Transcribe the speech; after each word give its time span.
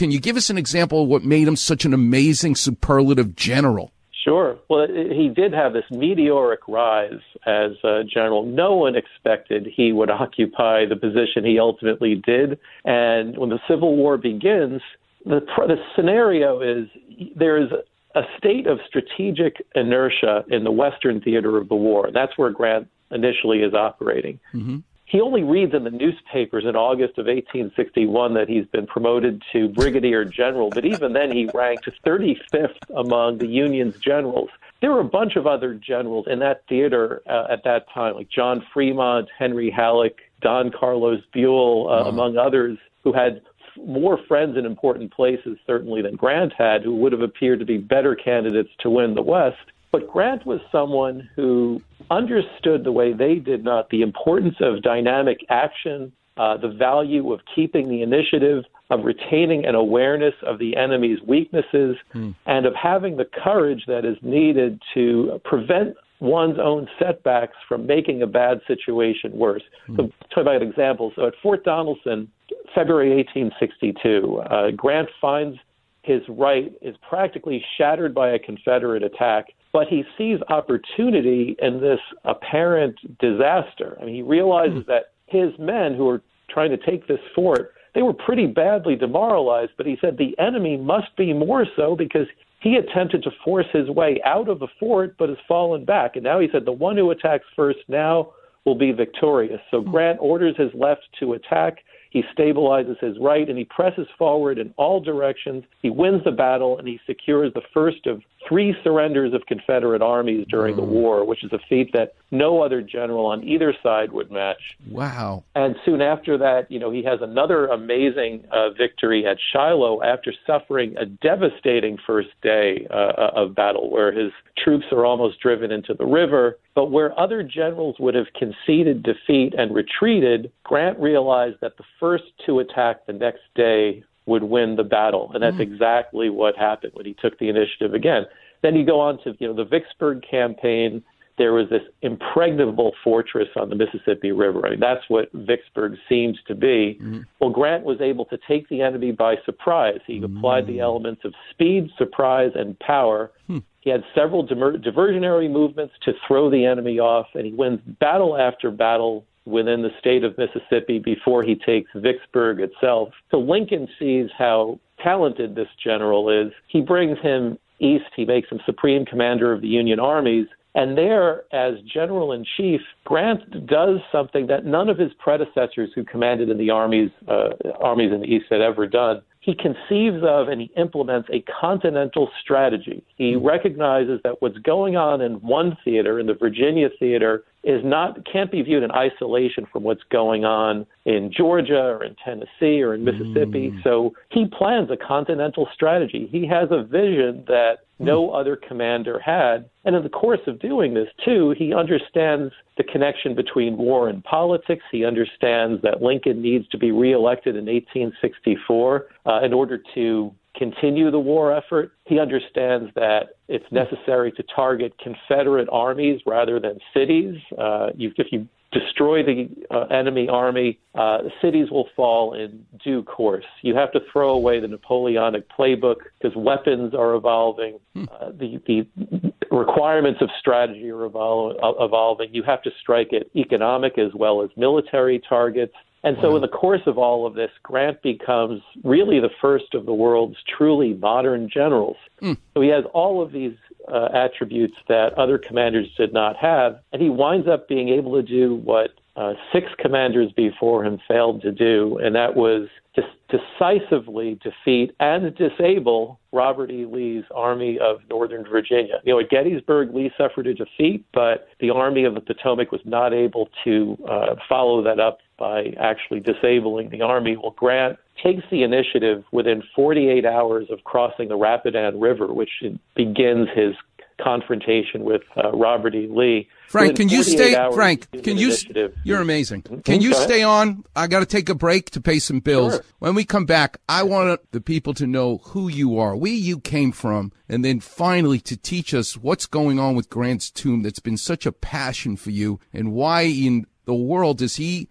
Can 0.00 0.10
you 0.10 0.18
give 0.18 0.38
us 0.38 0.48
an 0.48 0.56
example 0.56 1.02
of 1.02 1.08
what 1.10 1.24
made 1.24 1.46
him 1.46 1.56
such 1.56 1.84
an 1.84 1.92
amazing 1.92 2.54
superlative 2.54 3.36
general? 3.36 3.92
Sure. 4.24 4.56
Well, 4.70 4.86
he 4.88 5.28
did 5.28 5.52
have 5.52 5.74
this 5.74 5.84
meteoric 5.90 6.60
rise 6.66 7.20
as 7.44 7.72
a 7.84 8.00
general. 8.02 8.46
No 8.46 8.76
one 8.76 8.96
expected 8.96 9.66
he 9.66 9.92
would 9.92 10.08
occupy 10.22 10.86
the 10.86 10.96
position 10.96 11.44
he 11.44 11.58
ultimately 11.58 12.14
did. 12.14 12.58
And 12.86 13.36
when 13.36 13.50
the 13.50 13.58
Civil 13.68 13.94
War 13.94 14.16
begins, 14.16 14.80
the, 15.26 15.40
the 15.58 15.76
scenario 15.94 16.62
is 16.62 16.88
there 17.36 17.62
is 17.62 17.68
a 18.14 18.22
state 18.38 18.66
of 18.66 18.78
strategic 18.88 19.56
inertia 19.74 20.46
in 20.48 20.64
the 20.64 20.72
Western 20.72 21.20
theater 21.20 21.58
of 21.58 21.68
the 21.68 21.74
war. 21.74 22.08
That's 22.10 22.38
where 22.38 22.48
Grant 22.48 22.88
initially 23.10 23.58
is 23.58 23.74
operating. 23.74 24.40
Mm-hmm. 24.54 24.78
He 25.10 25.20
only 25.20 25.42
reads 25.42 25.74
in 25.74 25.82
the 25.82 25.90
newspapers 25.90 26.64
in 26.64 26.76
August 26.76 27.18
of 27.18 27.26
1861 27.26 28.34
that 28.34 28.48
he's 28.48 28.66
been 28.66 28.86
promoted 28.86 29.42
to 29.52 29.68
brigadier 29.68 30.24
general, 30.24 30.70
but 30.70 30.84
even 30.84 31.14
then 31.14 31.32
he 31.32 31.50
ranked 31.52 31.88
35th 32.06 32.76
among 32.94 33.38
the 33.38 33.48
Union's 33.48 33.98
generals. 33.98 34.50
There 34.80 34.92
were 34.92 35.00
a 35.00 35.04
bunch 35.04 35.34
of 35.34 35.48
other 35.48 35.74
generals 35.74 36.26
in 36.30 36.38
that 36.38 36.62
theater 36.68 37.22
uh, 37.28 37.48
at 37.50 37.64
that 37.64 37.90
time, 37.92 38.14
like 38.14 38.28
John 38.28 38.64
Fremont, 38.72 39.28
Henry 39.36 39.68
Halleck, 39.68 40.14
Don 40.42 40.70
Carlos 40.70 41.20
Buell, 41.32 41.88
uh, 41.88 42.04
wow. 42.04 42.08
among 42.08 42.36
others, 42.36 42.78
who 43.02 43.12
had 43.12 43.42
more 43.76 44.16
friends 44.28 44.56
in 44.56 44.64
important 44.64 45.12
places, 45.12 45.58
certainly, 45.66 46.02
than 46.02 46.14
Grant 46.14 46.52
had, 46.56 46.84
who 46.84 46.94
would 46.94 47.10
have 47.10 47.22
appeared 47.22 47.58
to 47.58 47.66
be 47.66 47.78
better 47.78 48.14
candidates 48.14 48.70
to 48.78 48.90
win 48.90 49.14
the 49.14 49.22
West. 49.22 49.58
But 49.92 50.08
Grant 50.08 50.46
was 50.46 50.60
someone 50.70 51.28
who 51.34 51.80
understood 52.10 52.84
the 52.84 52.92
way 52.92 53.12
they 53.12 53.36
did 53.36 53.64
not 53.64 53.90
the 53.90 54.02
importance 54.02 54.56
of 54.60 54.82
dynamic 54.82 55.38
action, 55.48 56.12
uh, 56.36 56.56
the 56.56 56.68
value 56.68 57.32
of 57.32 57.40
keeping 57.54 57.88
the 57.88 58.02
initiative, 58.02 58.64
of 58.90 59.04
retaining 59.04 59.64
an 59.66 59.74
awareness 59.74 60.34
of 60.44 60.58
the 60.58 60.76
enemy's 60.76 61.18
weaknesses, 61.26 61.96
hmm. 62.12 62.30
and 62.46 62.66
of 62.66 62.74
having 62.74 63.16
the 63.16 63.24
courage 63.24 63.84
that 63.86 64.04
is 64.04 64.16
needed 64.22 64.80
to 64.94 65.40
prevent 65.44 65.96
one's 66.20 66.58
own 66.58 66.88
setbacks 66.98 67.56
from 67.68 67.86
making 67.86 68.22
a 68.22 68.26
bad 68.26 68.60
situation 68.66 69.32
worse. 69.32 69.62
Hmm. 69.86 69.96
So, 69.96 70.10
talk 70.34 70.42
about 70.42 70.62
examples. 70.62 71.12
So, 71.16 71.26
at 71.26 71.34
Fort 71.42 71.64
Donelson, 71.64 72.28
February 72.74 73.16
1862, 73.16 74.38
uh, 74.38 74.70
Grant 74.72 75.08
finds 75.20 75.58
his 76.02 76.22
right 76.28 76.72
is 76.80 76.94
practically 77.08 77.62
shattered 77.76 78.14
by 78.14 78.30
a 78.30 78.38
Confederate 78.38 79.02
attack, 79.02 79.46
but 79.72 79.86
he 79.88 80.04
sees 80.18 80.38
opportunity 80.48 81.56
in 81.60 81.80
this 81.80 82.00
apparent 82.24 82.96
disaster. 83.18 83.96
I 84.00 84.04
mean, 84.04 84.14
he 84.14 84.22
realizes 84.22 84.84
that 84.86 85.12
his 85.26 85.50
men 85.58 85.94
who 85.94 86.08
are 86.08 86.22
trying 86.48 86.70
to 86.70 86.76
take 86.76 87.06
this 87.06 87.20
fort, 87.34 87.72
they 87.94 88.02
were 88.02 88.12
pretty 88.12 88.46
badly 88.46 88.96
demoralized, 88.96 89.72
but 89.76 89.86
he 89.86 89.96
said 90.00 90.16
the 90.16 90.38
enemy 90.38 90.76
must 90.76 91.16
be 91.16 91.32
more 91.32 91.66
so 91.76 91.94
because 91.96 92.26
he 92.60 92.76
attempted 92.76 93.22
to 93.22 93.30
force 93.44 93.66
his 93.72 93.88
way 93.88 94.20
out 94.24 94.48
of 94.48 94.58
the 94.58 94.68
fort 94.78 95.16
but 95.18 95.28
has 95.28 95.38
fallen 95.48 95.84
back. 95.84 96.16
And 96.16 96.24
now 96.24 96.40
he 96.40 96.48
said 96.52 96.64
the 96.64 96.72
one 96.72 96.96
who 96.96 97.10
attacks 97.10 97.46
first 97.56 97.78
now 97.88 98.32
will 98.64 98.74
be 98.74 98.92
victorious. 98.92 99.60
So. 99.70 99.80
Grant 99.80 100.18
orders 100.20 100.56
his 100.56 100.70
left 100.74 101.02
to 101.20 101.32
attack. 101.32 101.78
He 102.10 102.22
stabilizes 102.36 102.98
his 103.00 103.16
right 103.20 103.48
and 103.48 103.56
he 103.56 103.64
presses 103.64 104.06
forward 104.18 104.58
in 104.58 104.74
all 104.76 105.00
directions. 105.00 105.64
He 105.80 105.90
wins 105.90 106.22
the 106.24 106.32
battle 106.32 106.78
and 106.78 106.86
he 106.86 107.00
secures 107.06 107.52
the 107.54 107.62
first 107.72 108.06
of 108.06 108.20
three 108.48 108.74
surrenders 108.82 109.34
of 109.34 109.46
Confederate 109.46 110.02
armies 110.02 110.46
during 110.48 110.76
the 110.76 110.82
mm. 110.82 110.88
war, 110.88 111.24
which 111.24 111.44
is 111.44 111.52
a 111.52 111.58
feat 111.68 111.92
that 111.92 112.14
no 112.30 112.62
other 112.62 112.80
general 112.80 113.26
on 113.26 113.44
either 113.44 113.74
side 113.82 114.12
would 114.12 114.30
match. 114.30 114.76
Wow. 114.88 115.44
And 115.54 115.76
soon 115.84 116.00
after 116.00 116.38
that, 116.38 116.70
you 116.70 116.78
know, 116.78 116.90
he 116.90 117.02
has 117.04 117.20
another 117.22 117.66
amazing 117.66 118.44
uh, 118.50 118.70
victory 118.70 119.26
at 119.26 119.38
Shiloh 119.52 120.02
after 120.02 120.32
suffering 120.46 120.96
a 120.96 121.06
devastating 121.06 121.98
first 122.06 122.30
day 122.42 122.86
uh, 122.90 123.30
of 123.34 123.54
battle 123.54 123.90
where 123.90 124.12
his 124.12 124.32
troops 124.56 124.86
are 124.92 125.04
almost 125.04 125.40
driven 125.40 125.70
into 125.70 125.94
the 125.94 126.06
river. 126.06 126.58
But 126.74 126.90
where 126.90 127.18
other 127.18 127.42
generals 127.42 127.96
would 127.98 128.14
have 128.14 128.26
conceded 128.38 129.02
defeat 129.02 129.54
and 129.56 129.74
retreated, 129.74 130.52
Grant 130.64 130.98
realized 130.98 131.56
that 131.60 131.76
the 131.76 131.84
first 131.98 132.24
to 132.46 132.60
attack 132.60 133.06
the 133.06 133.12
next 133.12 133.42
day 133.54 134.04
would 134.30 134.44
win 134.44 134.76
the 134.76 134.84
battle, 134.84 135.30
and 135.34 135.42
that's 135.42 135.56
mm. 135.56 135.72
exactly 135.72 136.30
what 136.30 136.56
happened 136.56 136.92
when 136.94 137.04
he 137.04 137.14
took 137.20 137.38
the 137.38 137.48
initiative 137.48 137.94
again. 137.94 138.24
Then 138.62 138.76
you 138.76 138.86
go 138.86 139.00
on 139.00 139.18
to 139.24 139.34
you 139.38 139.48
know 139.48 139.54
the 139.54 139.64
Vicksburg 139.64 140.22
campaign. 140.28 141.02
There 141.36 141.52
was 141.52 141.68
this 141.70 141.82
impregnable 142.02 142.92
fortress 143.02 143.48
on 143.56 143.70
the 143.70 143.74
Mississippi 143.74 144.30
River. 144.30 144.66
I 144.66 144.70
mean, 144.70 144.80
that's 144.80 145.02
what 145.08 145.30
Vicksburg 145.32 145.94
seems 146.08 146.38
to 146.48 146.54
be. 146.54 146.98
Mm. 147.02 147.24
Well, 147.40 147.50
Grant 147.50 147.82
was 147.82 148.00
able 148.00 148.26
to 148.26 148.38
take 148.46 148.68
the 148.68 148.82
enemy 148.82 149.10
by 149.10 149.36
surprise. 149.44 150.00
He 150.06 150.20
mm. 150.20 150.36
applied 150.36 150.66
the 150.66 150.80
elements 150.80 151.22
of 151.24 151.32
speed, 151.50 151.88
surprise, 151.98 152.52
and 152.54 152.78
power. 152.78 153.32
Mm. 153.48 153.62
He 153.80 153.90
had 153.90 154.04
several 154.14 154.46
dimer- 154.46 154.84
diversionary 154.84 155.50
movements 155.50 155.94
to 156.04 156.12
throw 156.28 156.50
the 156.50 156.66
enemy 156.66 156.98
off, 156.98 157.26
and 157.34 157.46
he 157.46 157.52
wins 157.52 157.80
battle 157.98 158.36
after 158.36 158.70
battle 158.70 159.24
within 159.50 159.82
the 159.82 159.90
state 159.98 160.24
of 160.24 160.36
Mississippi 160.38 160.98
before 160.98 161.42
he 161.42 161.54
takes 161.54 161.90
Vicksburg 161.94 162.60
itself. 162.60 163.10
So 163.30 163.38
Lincoln 163.38 163.88
sees 163.98 164.30
how 164.36 164.78
talented 165.02 165.54
this 165.54 165.68
general 165.82 166.30
is. 166.30 166.52
He 166.68 166.80
brings 166.80 167.18
him 167.18 167.58
east, 167.78 168.10
he 168.14 168.24
makes 168.24 168.48
him 168.50 168.60
supreme 168.66 169.04
commander 169.04 169.52
of 169.52 169.62
the 169.62 169.68
Union 169.68 169.98
armies. 169.98 170.46
And 170.74 170.96
there, 170.96 171.44
as 171.52 171.74
general 171.92 172.32
in 172.32 172.44
chief, 172.56 172.80
Grant 173.04 173.66
does 173.66 173.98
something 174.12 174.46
that 174.46 174.64
none 174.64 174.88
of 174.88 174.98
his 174.98 175.10
predecessors 175.18 175.90
who 175.94 176.04
commanded 176.04 176.48
in 176.48 176.58
the 176.58 176.70
armies, 176.70 177.10
uh, 177.28 177.50
armies 177.80 178.12
in 178.12 178.20
the 178.20 178.26
East 178.26 178.46
had 178.50 178.60
ever 178.60 178.86
done 178.86 179.22
he 179.40 179.54
conceives 179.54 180.22
of 180.22 180.48
and 180.48 180.60
he 180.60 180.70
implements 180.76 181.28
a 181.32 181.42
continental 181.60 182.30
strategy. 182.42 183.02
He 183.16 183.36
recognizes 183.36 184.20
that 184.22 184.40
what's 184.40 184.58
going 184.58 184.96
on 184.96 185.22
in 185.22 185.34
one 185.36 185.78
theater, 185.82 186.20
in 186.20 186.26
the 186.26 186.34
Virginia 186.34 186.88
theater, 186.98 187.44
is 187.64 187.80
not 187.82 188.18
can't 188.30 188.52
be 188.52 188.60
viewed 188.62 188.82
in 188.82 188.90
isolation 188.90 189.66
from 189.72 189.82
what's 189.82 190.02
going 190.10 190.44
on 190.44 190.86
in 191.06 191.32
Georgia 191.34 191.80
or 191.80 192.04
in 192.04 192.16
Tennessee 192.22 192.82
or 192.82 192.94
in 192.94 193.02
Mississippi. 193.02 193.70
Mm. 193.70 193.82
So 193.82 194.12
he 194.30 194.46
plans 194.46 194.90
a 194.90 194.96
continental 194.96 195.68
strategy. 195.72 196.28
He 196.30 196.46
has 196.46 196.68
a 196.70 196.82
vision 196.82 197.44
that 197.46 197.78
no 198.00 198.28
hmm. 198.28 198.34
other 198.34 198.56
commander 198.56 199.20
had. 199.20 199.68
And 199.84 199.94
in 199.94 200.02
the 200.02 200.08
course 200.08 200.40
of 200.46 200.58
doing 200.58 200.94
this, 200.94 201.08
too, 201.24 201.54
he 201.56 201.74
understands 201.74 202.52
the 202.76 202.84
connection 202.84 203.34
between 203.34 203.76
war 203.76 204.08
and 204.08 204.24
politics. 204.24 204.84
He 204.90 205.04
understands 205.04 205.82
that 205.82 206.02
Lincoln 206.02 206.42
needs 206.42 206.66
to 206.68 206.78
be 206.78 206.90
reelected 206.90 207.56
in 207.56 207.66
1864 207.66 209.06
uh, 209.26 209.40
in 209.42 209.52
order 209.52 209.80
to 209.94 210.34
continue 210.60 211.10
the 211.10 211.18
war 211.18 211.56
effort. 211.56 211.92
He 212.04 212.20
understands 212.20 212.92
that 212.94 213.30
it's 213.48 213.64
necessary 213.72 214.30
to 214.32 214.44
target 214.54 214.92
Confederate 215.02 215.68
armies 215.72 216.20
rather 216.26 216.60
than 216.60 216.78
cities. 216.94 217.36
Uh, 217.58 217.88
you, 217.96 218.12
if 218.18 218.26
you 218.30 218.46
destroy 218.72 219.22
the 219.22 219.48
uh, 219.70 219.86
enemy 219.86 220.28
army, 220.28 220.78
uh, 220.94 221.20
cities 221.40 221.70
will 221.70 221.88
fall 221.96 222.34
in 222.34 222.64
due 222.84 223.02
course. 223.02 223.46
You 223.62 223.74
have 223.74 223.90
to 223.92 224.00
throw 224.12 224.30
away 224.30 224.60
the 224.60 224.68
Napoleonic 224.68 225.46
playbook 225.50 225.96
because 226.20 226.36
weapons 226.36 226.94
are 226.94 227.14
evolving. 227.14 227.78
Hmm. 227.94 228.04
Uh, 228.12 228.30
the, 228.38 228.60
the 228.66 229.32
requirements 229.50 230.20
of 230.20 230.28
strategy 230.38 230.90
are 230.90 231.08
evol- 231.08 231.56
uh, 231.62 231.82
evolving. 231.82 232.34
You 232.34 232.42
have 232.42 232.62
to 232.64 232.70
strike 232.82 233.14
at 233.14 233.24
economic 233.34 233.98
as 233.98 234.12
well 234.14 234.42
as 234.42 234.50
military 234.58 235.22
targets. 235.26 235.74
And 236.02 236.16
so, 236.22 236.34
in 236.34 236.42
the 236.42 236.48
course 236.48 236.80
of 236.86 236.96
all 236.96 237.26
of 237.26 237.34
this, 237.34 237.50
Grant 237.62 238.02
becomes 238.02 238.62
really 238.84 239.20
the 239.20 239.28
first 239.40 239.74
of 239.74 239.84
the 239.84 239.92
world's 239.92 240.36
truly 240.56 240.94
modern 240.94 241.50
generals. 241.52 241.96
Mm. 242.22 242.38
So, 242.54 242.62
he 242.62 242.68
has 242.68 242.84
all 242.94 243.20
of 243.22 243.32
these 243.32 243.54
uh, 243.86 244.08
attributes 244.14 244.76
that 244.88 245.12
other 245.18 245.36
commanders 245.36 245.88
did 245.98 246.12
not 246.12 246.36
have, 246.36 246.80
and 246.92 247.02
he 247.02 247.10
winds 247.10 247.48
up 247.48 247.68
being 247.68 247.90
able 247.90 248.14
to 248.14 248.22
do 248.22 248.54
what 248.56 248.90
uh, 249.16 249.34
six 249.52 249.66
commanders 249.78 250.32
before 250.36 250.84
him 250.84 250.98
failed 251.06 251.42
to 251.42 251.52
do, 251.52 251.98
and 252.02 252.14
that 252.14 252.34
was 252.36 252.68
to 252.94 253.02
decisively 253.28 254.38
defeat 254.42 254.94
and 254.98 255.34
disable 255.36 256.18
Robert 256.32 256.70
E. 256.70 256.86
Lee's 256.86 257.24
Army 257.34 257.78
of 257.78 257.98
Northern 258.08 258.44
Virginia. 258.44 259.00
You 259.04 259.14
know, 259.14 259.20
at 259.20 259.30
Gettysburg, 259.30 259.94
Lee 259.94 260.10
suffered 260.16 260.46
a 260.46 260.54
defeat, 260.54 261.04
but 261.12 261.48
the 261.60 261.70
Army 261.70 262.04
of 262.04 262.14
the 262.14 262.20
Potomac 262.20 262.72
was 262.72 262.80
not 262.84 263.12
able 263.12 263.48
to 263.64 263.96
uh, 264.08 264.34
follow 264.48 264.82
that 264.82 264.98
up 264.98 265.18
by 265.40 265.74
actually 265.80 266.20
disabling 266.20 266.90
the 266.90 267.00
Army. 267.00 267.36
Well, 267.36 267.54
Grant 267.56 267.98
takes 268.22 268.44
the 268.50 268.62
initiative 268.62 269.24
within 269.32 269.64
48 269.74 270.24
hours 270.26 270.68
of 270.70 270.84
crossing 270.84 271.28
the 271.28 271.36
Rapidan 271.36 271.98
River, 271.98 272.32
which 272.32 272.50
begins 272.94 273.48
his 273.56 273.74
confrontation 274.22 275.02
with 275.04 275.22
uh, 275.42 275.50
Robert 275.52 275.94
E. 275.94 276.06
Lee. 276.08 276.46
Frank, 276.68 276.96
can 276.96 277.08
you 277.08 277.22
stay? 277.22 277.54
Frank, 277.72 278.06
can 278.22 278.36
you? 278.36 278.54
You're 279.02 279.22
amazing. 279.22 279.62
Mm-hmm. 279.62 279.80
Can 279.80 280.02
you 280.02 280.14
stay 280.14 280.42
on? 280.42 280.84
I 280.94 281.06
got 281.06 281.20
to 281.20 281.26
take 281.26 281.48
a 281.48 281.54
break 281.54 281.90
to 281.92 282.00
pay 282.00 282.18
some 282.18 282.40
bills. 282.40 282.74
Sure. 282.74 282.84
When 282.98 283.14
we 283.14 283.24
come 283.24 283.46
back, 283.46 283.80
I 283.88 284.02
want 284.02 284.40
the 284.52 284.60
people 284.60 284.94
to 284.94 285.06
know 285.06 285.38
who 285.38 285.68
you 285.68 285.98
are, 285.98 286.14
where 286.14 286.30
you 286.30 286.60
came 286.60 286.92
from, 286.92 287.32
and 287.48 287.64
then 287.64 287.80
finally 287.80 288.40
to 288.40 288.56
teach 288.56 288.94
us 288.94 289.16
what's 289.16 289.46
going 289.46 289.78
on 289.78 289.96
with 289.96 290.10
Grant's 290.10 290.50
tomb 290.50 290.82
that's 290.82 291.00
been 291.00 291.16
such 291.16 291.46
a 291.46 291.52
passion 291.52 292.16
for 292.16 292.30
you, 292.30 292.60
and 292.72 292.92
why 292.92 293.22
in 293.22 293.66
the 293.86 293.94
world 293.94 294.38
does 294.38 294.56
he 294.56 294.88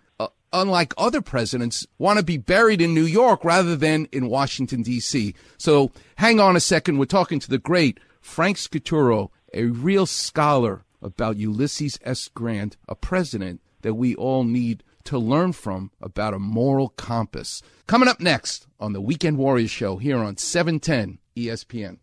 unlike 0.54 0.94
other 0.98 1.22
presidents, 1.22 1.86
want 1.98 2.18
to 2.18 2.26
be 2.26 2.38
buried 2.38 2.82
in 2.82 2.94
New 2.94 3.06
York 3.06 3.44
rather 3.44 3.76
than 3.76 4.08
in 4.12 4.30
Washington, 4.30 4.82
D.C. 4.82 5.34
So 5.58 5.92
hang 6.16 6.40
on 6.40 6.56
a 6.56 6.60
second. 6.60 6.98
We're 6.98 7.06
talking 7.06 7.40
to 7.40 7.50
the 7.50 7.58
great 7.58 8.00
Frank 8.22 8.58
Scaturro, 8.58 9.32
a 9.54 9.66
real 9.66 10.06
scholar 10.06 10.84
about 11.02 11.38
Ulysses 11.38 12.00
S. 12.04 12.28
Grant, 12.28 12.78
a 12.88 12.96
president 12.96 13.62
that 13.82 13.94
we 13.94 14.16
all 14.16 14.44
need 14.44 14.84
to 15.06 15.18
learn 15.18 15.54
from 15.54 15.92
about 16.02 16.34
a 16.34 16.40
moral 16.40 16.90
compass. 16.90 17.62
Coming 17.88 18.10
up 18.10 18.20
next 18.20 18.68
on 18.80 18.94
the 18.94 19.02
Weekend 19.02 19.38
Warriors 19.38 19.72
Show 19.72 19.98
here 19.98 20.18
on 20.18 20.38
710 20.38 21.20
ESPN. 21.36 22.00